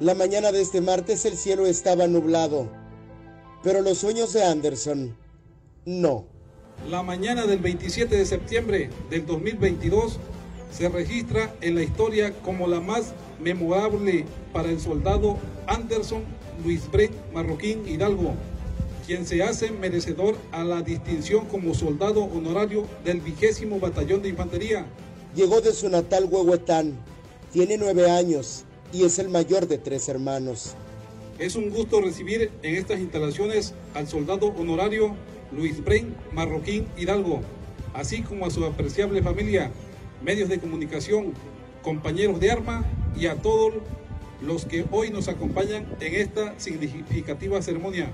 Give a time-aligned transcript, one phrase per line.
[0.00, 2.68] La mañana de este martes el cielo estaba nublado,
[3.64, 5.16] pero los sueños de Anderson
[5.86, 6.24] no.
[6.88, 10.20] La mañana del 27 de septiembre del 2022
[10.70, 16.22] se registra en la historia como la más memorable para el soldado Anderson
[16.64, 18.34] Luis Brett Marroquín Hidalgo,
[19.04, 24.86] quien se hace merecedor a la distinción como soldado honorario del vigésimo batallón de infantería.
[25.34, 26.96] Llegó de su natal Huehuetán,
[27.52, 30.74] tiene nueve años y es el mayor de tres hermanos.
[31.38, 35.14] Es un gusto recibir en estas instalaciones al soldado honorario
[35.52, 37.40] Luis Brain Marroquín Hidalgo,
[37.94, 39.70] así como a su apreciable familia,
[40.22, 41.32] medios de comunicación,
[41.82, 42.84] compañeros de arma
[43.16, 43.74] y a todos
[44.42, 48.10] los que hoy nos acompañan en esta significativa ceremonia.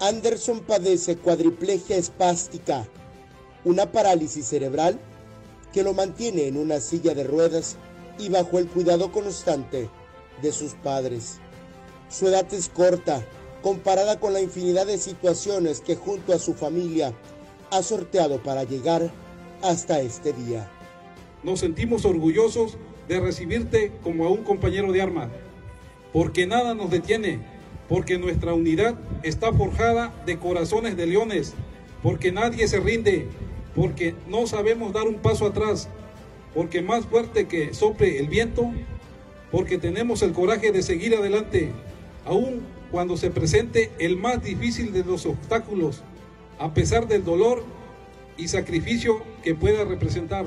[0.00, 2.86] Anderson padece cuadriplegia espástica,
[3.64, 4.98] una parálisis cerebral
[5.72, 7.76] que lo mantiene en una silla de ruedas
[8.18, 9.88] y bajo el cuidado constante
[10.40, 11.38] de sus padres.
[12.08, 13.24] Su edad es corta
[13.62, 17.12] comparada con la infinidad de situaciones que junto a su familia
[17.70, 19.10] ha sorteado para llegar
[19.62, 20.68] hasta este día.
[21.42, 22.76] Nos sentimos orgullosos
[23.08, 25.30] de recibirte como a un compañero de arma,
[26.12, 27.40] porque nada nos detiene,
[27.88, 31.54] porque nuestra unidad está forjada de corazones de leones,
[32.02, 33.28] porque nadie se rinde,
[33.74, 35.88] porque no sabemos dar un paso atrás,
[36.54, 38.70] porque más fuerte que sople el viento,
[39.52, 41.70] porque tenemos el coraje de seguir adelante,
[42.24, 46.02] aun cuando se presente el más difícil de los obstáculos,
[46.58, 47.62] a pesar del dolor
[48.38, 50.46] y sacrificio que pueda representar.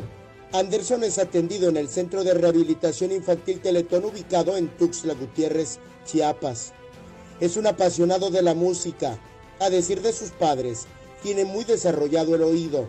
[0.53, 6.73] Anderson es atendido en el Centro de Rehabilitación Infantil Teletón ubicado en Tuxtla Gutiérrez, Chiapas.
[7.39, 9.19] Es un apasionado de la música.
[9.59, 10.87] A decir de sus padres,
[11.21, 12.87] tiene muy desarrollado el oído.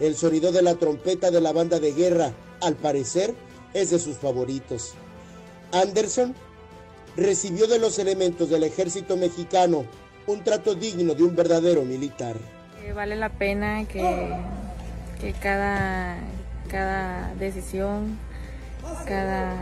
[0.00, 3.34] El sonido de la trompeta de la banda de guerra, al parecer,
[3.74, 4.94] es de sus favoritos.
[5.72, 6.34] Anderson
[7.16, 9.84] recibió de los elementos del ejército mexicano
[10.26, 12.36] un trato digno de un verdadero militar.
[12.94, 14.34] Vale la pena que,
[15.20, 16.16] que cada,
[16.68, 18.18] cada decisión,
[19.06, 19.54] cada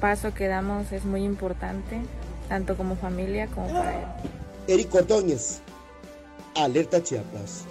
[0.00, 2.00] paso que damos es muy importante,
[2.48, 4.06] tanto como familia como para él.
[4.68, 5.60] Eric Ordóñez,
[6.54, 7.64] Alerta Chiapas.